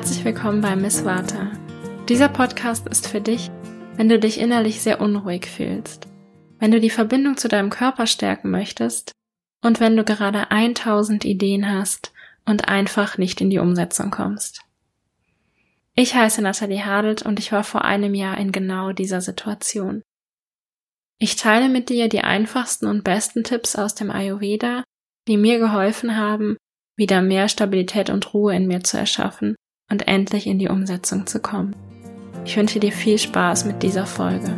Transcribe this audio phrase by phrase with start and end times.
[0.00, 1.52] Herzlich willkommen bei Miss Vata.
[2.08, 3.50] Dieser Podcast ist für dich,
[3.96, 6.08] wenn du dich innerlich sehr unruhig fühlst,
[6.58, 9.12] wenn du die Verbindung zu deinem Körper stärken möchtest
[9.62, 12.14] und wenn du gerade 1000 Ideen hast
[12.46, 14.62] und einfach nicht in die Umsetzung kommst.
[15.94, 20.00] Ich heiße Nathalie Hadelt und ich war vor einem Jahr in genau dieser Situation.
[21.18, 24.82] Ich teile mit dir die einfachsten und besten Tipps aus dem Ayurveda,
[25.28, 26.56] die mir geholfen haben,
[26.96, 29.56] wieder mehr Stabilität und Ruhe in mir zu erschaffen
[29.90, 31.76] und endlich in die Umsetzung zu kommen.
[32.44, 34.56] Ich wünsche dir viel Spaß mit dieser Folge.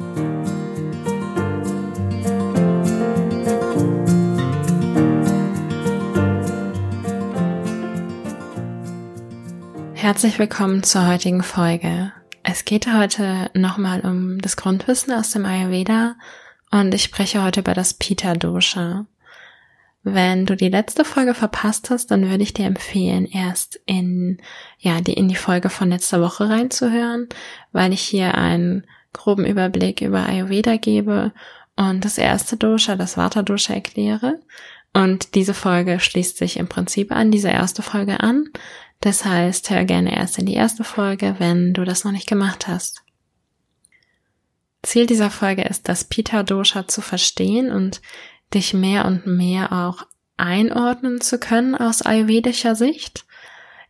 [9.94, 12.12] Herzlich willkommen zur heutigen Folge.
[12.42, 16.16] Es geht heute nochmal um das Grundwissen aus dem Ayurveda
[16.70, 19.06] und ich spreche heute über das Pita Dosha.
[20.04, 24.38] Wenn du die letzte Folge verpasst hast, dann würde ich dir empfehlen, erst in,
[24.78, 27.28] ja, die, in die Folge von letzter Woche reinzuhören,
[27.70, 31.32] weil ich hier einen groben Überblick über Ayurveda gebe
[31.76, 34.40] und das erste Dosha, das Vata Dosha erkläre.
[34.92, 38.50] Und diese Folge schließt sich im Prinzip an diese erste Folge an.
[39.00, 42.66] Das heißt, hör gerne erst in die erste Folge, wenn du das noch nicht gemacht
[42.68, 43.02] hast.
[44.82, 48.02] Ziel dieser Folge ist, das Pita Dosha zu verstehen und
[48.54, 53.24] dich mehr und mehr auch einordnen zu können aus ayurvedischer Sicht.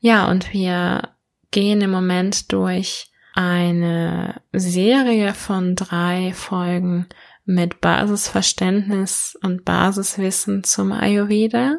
[0.01, 1.11] Ja, und wir
[1.51, 7.07] gehen im Moment durch eine Serie von drei Folgen
[7.45, 11.79] mit Basisverständnis und Basiswissen zum Ayurveda.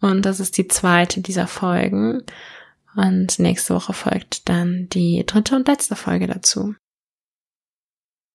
[0.00, 2.22] Und das ist die zweite dieser Folgen.
[2.94, 6.74] Und nächste Woche folgt dann die dritte und letzte Folge dazu.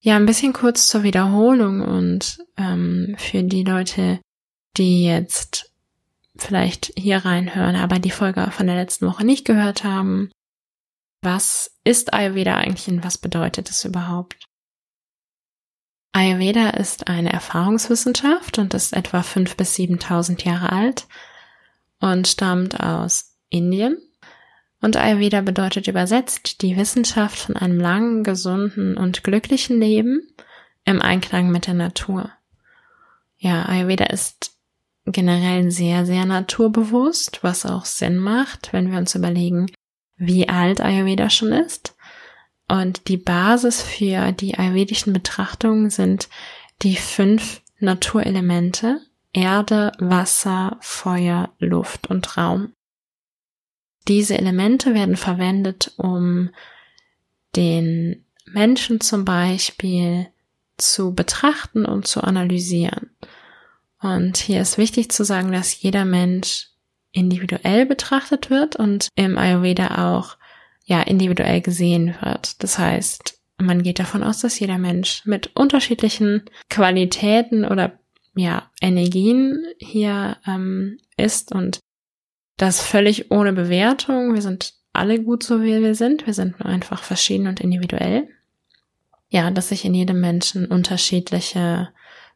[0.01, 4.19] Ja, ein bisschen kurz zur Wiederholung und ähm, für die Leute,
[4.77, 5.73] die jetzt
[6.37, 10.31] vielleicht hier reinhören, aber die Folge von der letzten Woche nicht gehört haben.
[11.21, 14.45] Was ist Ayurveda eigentlich und was bedeutet es überhaupt?
[16.13, 21.07] Ayurveda ist eine Erfahrungswissenschaft und ist etwa fünf bis siebentausend Jahre alt
[21.99, 23.97] und stammt aus Indien
[24.81, 30.21] und Ayurveda bedeutet übersetzt die Wissenschaft von einem langen, gesunden und glücklichen Leben
[30.85, 32.31] im Einklang mit der Natur.
[33.37, 34.53] Ja, Ayurveda ist
[35.05, 39.67] generell sehr, sehr naturbewusst, was auch Sinn macht, wenn wir uns überlegen,
[40.17, 41.95] wie alt Ayurveda schon ist.
[42.67, 46.29] Und die Basis für die ayurvedischen Betrachtungen sind
[46.81, 49.01] die fünf Naturelemente
[49.31, 52.73] Erde, Wasser, Feuer, Luft und Raum.
[54.09, 56.49] Diese Elemente werden verwendet, um
[57.55, 60.27] den Menschen zum Beispiel
[60.77, 63.11] zu betrachten und zu analysieren.
[64.01, 66.69] Und hier ist wichtig zu sagen, dass jeder Mensch
[67.11, 70.37] individuell betrachtet wird und im Ayurveda auch
[70.85, 72.63] ja individuell gesehen wird.
[72.63, 77.99] Das heißt, man geht davon aus, dass jeder Mensch mit unterschiedlichen Qualitäten oder
[78.35, 81.79] ja Energien hier ähm, ist und
[82.59, 84.33] das völlig ohne Bewertung.
[84.35, 86.27] Wir sind alle gut so, wie wir sind.
[86.27, 88.27] Wir sind nur einfach verschieden und individuell.
[89.29, 91.89] Ja, dass sich in jedem Menschen unterschiedliche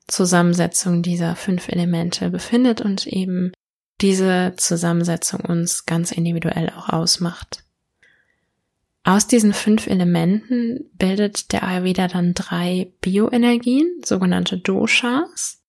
[0.08, 3.52] Zusammensetzung dieser fünf Elemente befindet und eben
[4.00, 7.64] diese Zusammensetzung uns ganz individuell auch ausmacht.
[9.04, 15.62] Aus diesen fünf Elementen bildet der Ayurveda dann drei Bioenergien, sogenannte Doshas.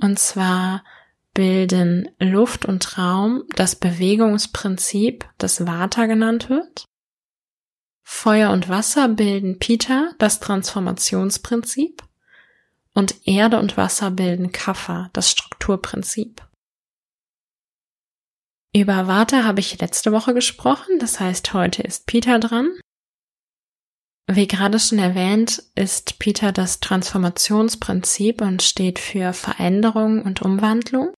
[0.00, 0.84] Und zwar
[1.36, 6.86] bilden Luft und Raum das Bewegungsprinzip, das Vata genannt wird.
[8.02, 12.02] Feuer und Wasser bilden Pita, das Transformationsprinzip.
[12.94, 16.42] Und Erde und Wasser bilden Kapha, das Strukturprinzip.
[18.74, 22.70] Über Vata habe ich letzte Woche gesprochen, das heißt heute ist Pita dran.
[24.26, 31.12] Wie gerade schon erwähnt, ist Pita das Transformationsprinzip und steht für Veränderung und Umwandlung.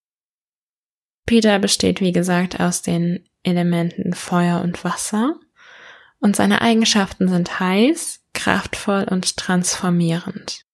[1.28, 5.38] Peter besteht, wie gesagt, aus den Elementen Feuer und Wasser
[6.20, 10.64] und seine Eigenschaften sind heiß, kraftvoll und transformierend.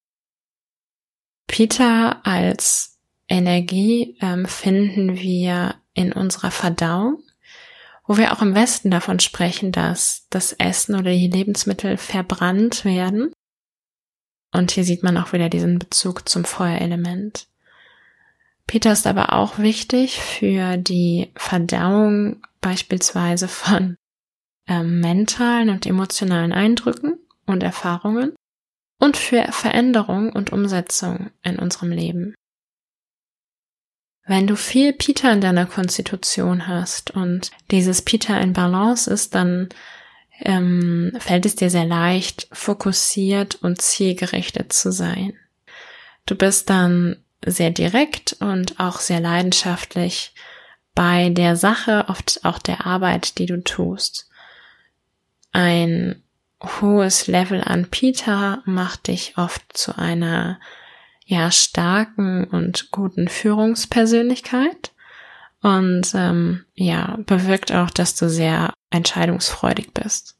[1.45, 7.21] Peter als Energie ähm, finden wir in unserer Verdauung,
[8.07, 13.33] wo wir auch im Westen davon sprechen, dass das Essen oder die Lebensmittel verbrannt werden.
[14.53, 17.49] Und hier sieht man auch wieder diesen Bezug zum Feuerelement.
[18.67, 23.95] Peter ist aber auch wichtig für die Verdauung beispielsweise von
[24.67, 28.35] ähm, mentalen und emotionalen Eindrücken und Erfahrungen
[28.99, 32.33] und für Veränderung und Umsetzung in unserem Leben.
[34.27, 39.69] Wenn du viel Pita in deiner Konstitution hast und dieses Pita in Balance ist, dann
[40.39, 45.33] ähm, fällt es dir sehr leicht, fokussiert und zielgerichtet zu sein.
[46.25, 50.33] Du bist dann sehr direkt und auch sehr leidenschaftlich
[50.93, 54.29] bei der Sache, oft auch der Arbeit, die du tust.
[55.51, 56.23] Ein
[56.63, 60.59] hohes Level an Pita macht dich oft zu einer
[61.25, 64.93] ja starken und guten Führungspersönlichkeit
[65.61, 70.35] und ähm, ja bewirkt auch, dass du sehr entscheidungsfreudig bist.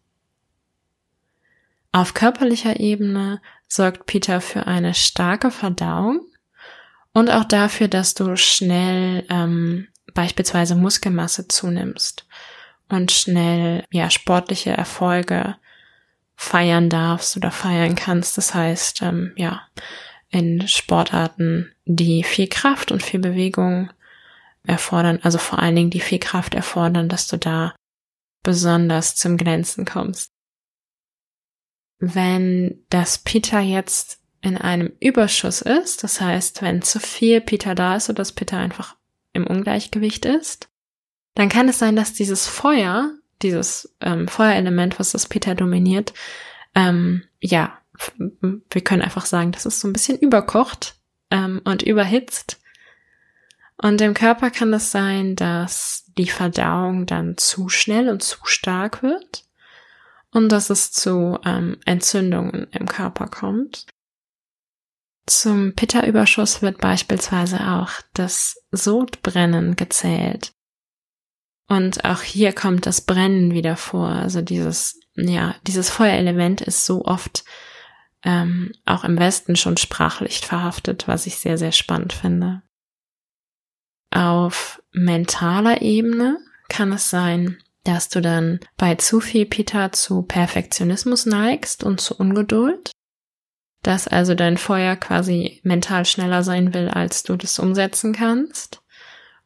[1.92, 6.22] Auf körperlicher Ebene sorgt Peter für eine starke Verdauung
[7.16, 12.28] und auch dafür, dass du schnell ähm, beispielsweise Muskelmasse zunimmst
[12.90, 15.56] und schnell ja sportliche Erfolge
[16.36, 18.38] feiern darfst oder feiern kannst.
[18.38, 19.62] Das heißt, ähm, ja,
[20.28, 23.90] in Sportarten, die viel Kraft und viel Bewegung
[24.68, 27.74] erfordern, also vor allen Dingen die viel Kraft erfordern, dass du da
[28.44, 30.32] besonders zum Glänzen kommst.
[31.98, 37.96] Wenn das Pita jetzt in einem Überschuss ist, das heißt, wenn zu viel Pita da
[37.96, 38.96] ist oder das Pita einfach
[39.34, 40.70] im Ungleichgewicht ist,
[41.34, 43.12] dann kann es sein, dass dieses Feuer,
[43.42, 46.14] dieses ähm, Feuerelement, was das Pita dominiert,
[46.76, 47.78] ähm, ja,
[48.18, 50.96] wir können einfach sagen, dass es so ein bisschen überkocht
[51.32, 52.62] ähm, und überhitzt.
[53.78, 59.02] Und im Körper kann es sein, dass die Verdauung dann zu schnell und zu stark
[59.02, 59.44] wird
[60.32, 63.88] und dass es zu ähm, Entzündungen im Körper kommt.
[65.28, 70.54] Zum Pitta-Überschuss wird beispielsweise auch das Sodbrennen gezählt.
[71.68, 74.08] Und auch hier kommt das Brennen wieder vor.
[74.08, 77.44] Also dieses, ja, dieses Feuerelement ist so oft
[78.24, 82.62] ähm, auch im Westen schon sprachlich verhaftet, was ich sehr, sehr spannend finde.
[84.12, 86.38] Auf mentaler Ebene
[86.70, 92.16] kann es sein, dass du dann bei zu viel Pita zu Perfektionismus neigst und zu
[92.16, 92.92] Ungeduld,
[93.86, 98.82] dass also dein Feuer quasi mental schneller sein will, als du das umsetzen kannst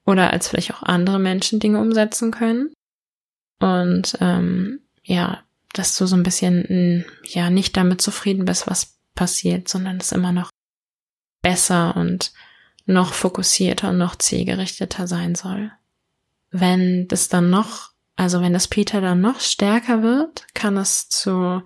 [0.05, 2.71] oder als vielleicht auch andere Menschen Dinge umsetzen können.
[3.59, 5.43] Und ähm, ja,
[5.73, 10.31] dass du so ein bisschen ja nicht damit zufrieden bist, was passiert, sondern es immer
[10.31, 10.51] noch
[11.41, 12.31] besser und
[12.85, 15.73] noch fokussierter und noch zielgerichteter sein soll.
[16.49, 21.61] Wenn das dann noch, also wenn das Peter dann noch stärker wird, kann es zu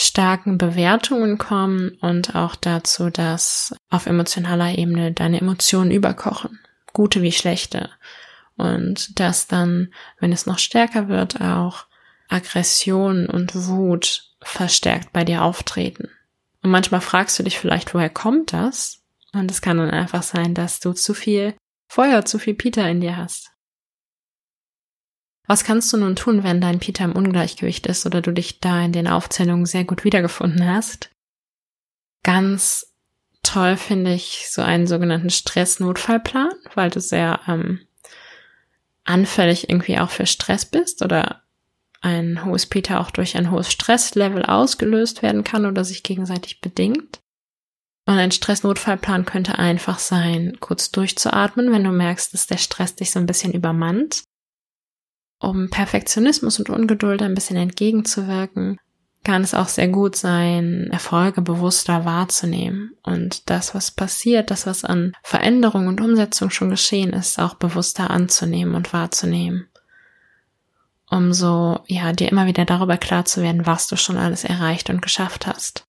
[0.00, 6.60] starken Bewertungen kommen und auch dazu, dass auf emotionaler Ebene deine Emotionen überkochen,
[6.92, 7.90] gute wie schlechte.
[8.56, 11.86] Und dass dann, wenn es noch stärker wird, auch
[12.28, 16.08] Aggression und Wut verstärkt bei dir auftreten.
[16.62, 19.02] Und manchmal fragst du dich vielleicht, woher kommt das?
[19.32, 21.54] Und es kann dann einfach sein, dass du zu viel
[21.88, 23.50] Feuer, zu viel Peter in dir hast.
[25.48, 28.84] Was kannst du nun tun, wenn dein Peter im Ungleichgewicht ist oder du dich da
[28.84, 31.10] in den Aufzählungen sehr gut wiedergefunden hast?
[32.22, 32.94] Ganz
[33.42, 37.80] toll finde ich so einen sogenannten Stress-Notfallplan, weil du sehr ähm,
[39.04, 41.42] anfällig irgendwie auch für Stress bist oder
[42.02, 47.20] ein hohes Peter auch durch ein hohes Stresslevel ausgelöst werden kann oder sich gegenseitig bedingt.
[48.04, 53.10] Und ein Stressnotfallplan könnte einfach sein, kurz durchzuatmen, wenn du merkst, dass der Stress dich
[53.10, 54.24] so ein bisschen übermannt,
[55.38, 58.78] um Perfektionismus und Ungeduld ein bisschen entgegenzuwirken,
[59.24, 64.84] kann es auch sehr gut sein, Erfolge bewusster wahrzunehmen und das, was passiert, das, was
[64.84, 69.68] an Veränderung und Umsetzung schon geschehen ist, auch bewusster anzunehmen und wahrzunehmen
[71.10, 74.90] um so, ja, dir immer wieder darüber klar zu werden, was du schon alles erreicht
[74.90, 75.86] und geschafft hast.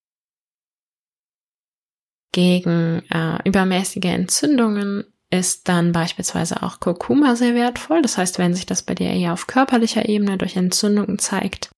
[2.32, 8.02] Gegen äh, übermäßige Entzündungen ist dann beispielsweise auch Kurkuma sehr wertvoll.
[8.02, 11.70] Das heißt, wenn sich das bei dir eher auf körperlicher Ebene durch Entzündungen zeigt,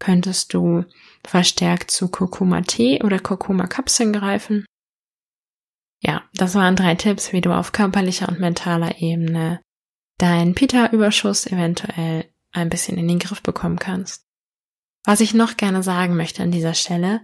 [0.00, 0.84] könntest du
[1.24, 4.64] verstärkt zu Kurkuma-Tee oder Kurkuma-Kapseln greifen.
[6.00, 9.60] Ja, das waren drei Tipps, wie du auf körperlicher und mentaler Ebene
[10.18, 14.24] deinen Pita-Überschuss eventuell ein bisschen in den Griff bekommen kannst.
[15.04, 17.20] Was ich noch gerne sagen möchte an dieser Stelle,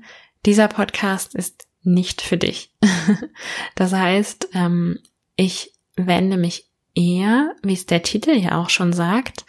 [0.47, 2.73] dieser Podcast ist nicht für dich.
[3.75, 5.01] das heißt, ähm,
[5.37, 9.45] ich wende mich eher, wie es der Titel ja auch schon sagt,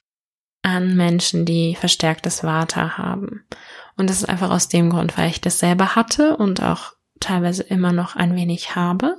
[0.61, 3.43] an Menschen, die verstärktes Vata haben.
[3.97, 7.63] Und das ist einfach aus dem Grund, weil ich das selber hatte und auch teilweise
[7.63, 9.17] immer noch ein wenig habe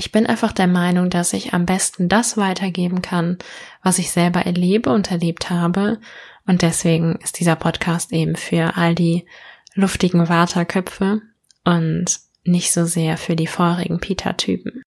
[0.00, 3.36] ich bin einfach der Meinung, dass ich am besten das weitergeben kann,
[3.82, 5.98] was ich selber erlebe und erlebt habe.
[6.46, 9.26] Und deswegen ist dieser Podcast eben für all die
[9.74, 11.20] luftigen Waterköpfe
[11.64, 14.82] und nicht so sehr für die feurigen Peter-Typen.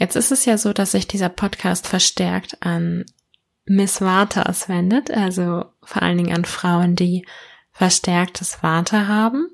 [0.00, 3.04] Jetzt ist es ja so, dass sich dieser Podcast verstärkt an
[3.66, 7.26] Miss Vatas wendet, also vor allen Dingen an Frauen, die
[7.70, 9.48] verstärktes Vater haben.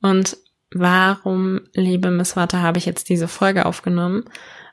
[0.00, 0.38] Und
[0.72, 4.24] warum, liebe Miss Vata, habe ich jetzt diese Folge aufgenommen?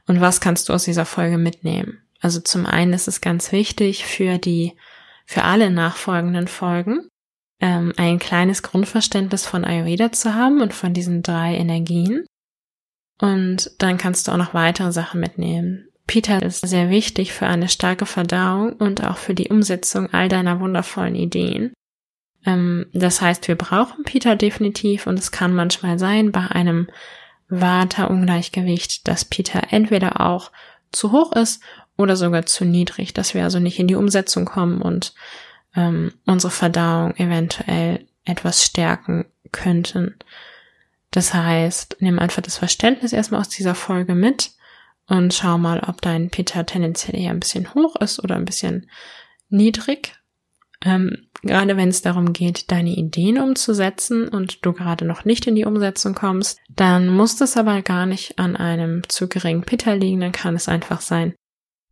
[0.08, 2.02] Und was kannst du aus dieser Folge mitnehmen?
[2.22, 4.78] Also zum einen ist es ganz wichtig für die,
[5.26, 7.10] für alle nachfolgenden Folgen,
[7.60, 12.26] ähm, ein kleines Grundverständnis von Ayurveda zu haben und von diesen drei Energien.
[13.22, 15.88] Und dann kannst du auch noch weitere Sachen mitnehmen.
[16.08, 20.60] Peter ist sehr wichtig für eine starke Verdauung und auch für die Umsetzung all deiner
[20.60, 21.72] wundervollen Ideen.
[22.46, 26.88] Ähm, das heißt, wir brauchen Peter definitiv und es kann manchmal sein bei einem
[27.50, 30.52] Vata-Ungleichgewicht, dass Peter entweder auch
[30.92, 31.62] zu hoch ist
[31.98, 35.14] oder sogar zu niedrig, dass wir also nicht in die Umsetzung kommen und
[35.76, 40.16] ähm, unsere Verdauung eventuell etwas stärken könnten.
[41.12, 44.52] Das heißt, nimm einfach das Verständnis erstmal aus dieser Folge mit
[45.08, 48.90] und schau mal, ob dein Peter tendenziell eher ein bisschen hoch ist oder ein bisschen
[49.50, 50.16] niedrig.
[50.84, 55.56] Ähm, gerade wenn es darum geht, deine Ideen umzusetzen und du gerade noch nicht in
[55.56, 60.22] die Umsetzung kommst, dann muss das aber gar nicht an einem zu geringen Peter liegen,
[60.22, 61.36] dann kann es einfach sein,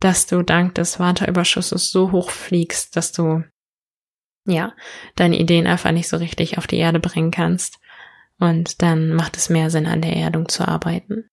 [0.00, 3.44] dass du dank des Waterüberschusses so hoch fliegst, dass du
[4.46, 4.72] ja,
[5.16, 7.78] deine Ideen einfach nicht so richtig auf die Erde bringen kannst.
[8.40, 11.28] Und dann macht es mehr Sinn, an der Erdung zu arbeiten.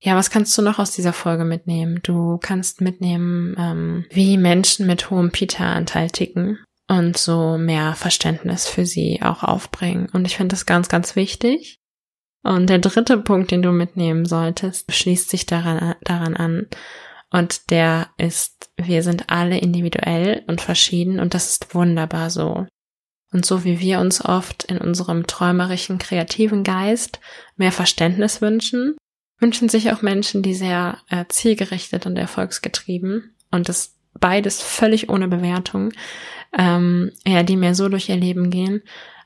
[0.00, 2.00] Ja, was kannst du noch aus dieser Folge mitnehmen?
[2.04, 8.86] Du kannst mitnehmen, ähm, wie Menschen mit hohem Pita-Anteil ticken und so mehr Verständnis für
[8.86, 10.08] sie auch aufbringen.
[10.12, 11.80] Und ich finde das ganz, ganz wichtig.
[12.44, 16.68] Und der dritte Punkt, den du mitnehmen solltest, schließt sich daran, daran an.
[17.30, 22.66] Und der ist, wir sind alle individuell und verschieden und das ist wunderbar so.
[23.32, 27.20] Und so wie wir uns oft in unserem träumerischen, kreativen Geist
[27.56, 28.96] mehr Verständnis wünschen,
[29.38, 35.28] wünschen sich auch Menschen, die sehr äh, zielgerichtet und erfolgsgetrieben und das beides völlig ohne
[35.28, 35.92] Bewertung,
[36.56, 38.82] ähm, ja, die mehr so durch ihr Leben gehen,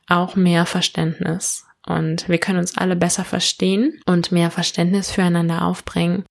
[0.08, 1.64] auch mehr Verständnis.
[1.86, 6.24] Und wir können uns alle besser verstehen und mehr Verständnis füreinander aufbringen,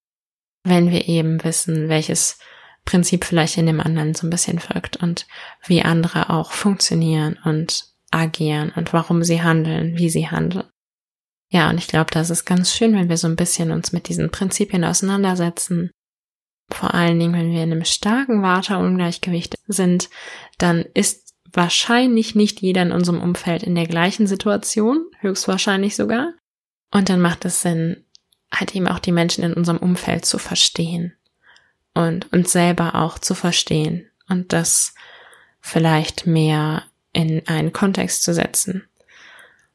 [0.63, 2.37] wenn wir eben wissen, welches
[2.85, 5.27] Prinzip vielleicht in dem anderen so ein bisschen folgt und
[5.65, 10.65] wie andere auch funktionieren und agieren und warum sie handeln, wie sie handeln.
[11.49, 14.07] Ja, und ich glaube, das ist ganz schön, wenn wir so ein bisschen uns mit
[14.07, 15.91] diesen Prinzipien auseinandersetzen.
[16.69, 20.09] Vor allen Dingen, wenn wir in einem starken Waterungleichgewicht sind,
[20.57, 26.33] dann ist wahrscheinlich nicht jeder in unserem Umfeld in der gleichen Situation, höchstwahrscheinlich sogar.
[26.91, 28.05] Und dann macht es Sinn,
[28.53, 31.17] halt eben auch die Menschen in unserem Umfeld zu verstehen
[31.93, 34.95] und uns selber auch zu verstehen und das
[35.59, 36.83] vielleicht mehr
[37.13, 38.87] in einen Kontext zu setzen.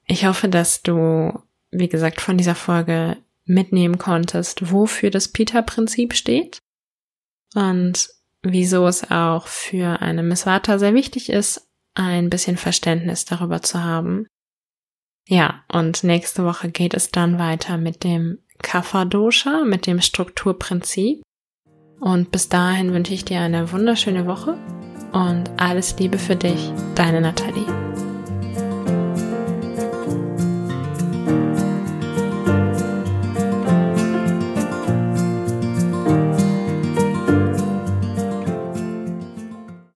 [0.06, 6.58] Ich hoffe, dass du, wie gesagt, von dieser Folge mitnehmen konntest, wofür das Peter-Prinzip steht
[7.54, 8.08] und
[8.42, 14.26] wieso es auch für eine Misswata sehr wichtig ist, ein bisschen Verständnis darüber zu haben.
[15.28, 21.22] Ja, und nächste Woche geht es dann weiter mit dem Kapha-Dosha, mit dem Strukturprinzip.
[22.00, 24.56] Und bis dahin wünsche ich dir eine wunderschöne Woche
[25.12, 27.85] und alles Liebe für dich, deine Nathalie.